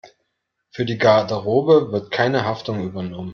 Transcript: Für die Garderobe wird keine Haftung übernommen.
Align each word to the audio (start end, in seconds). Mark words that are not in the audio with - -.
Für 0.71 0.83
die 0.83 0.97
Garderobe 0.97 1.91
wird 1.91 2.09
keine 2.09 2.43
Haftung 2.43 2.83
übernommen. 2.83 3.29